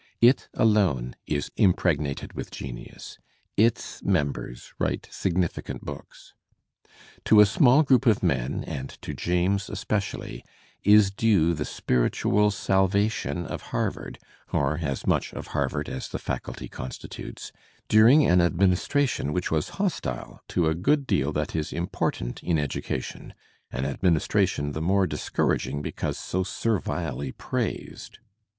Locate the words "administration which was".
18.41-19.69